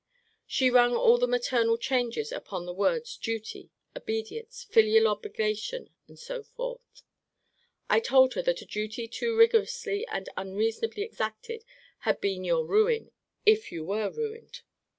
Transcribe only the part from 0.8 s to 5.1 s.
all the maternal changes upon the words duty, obedience, filial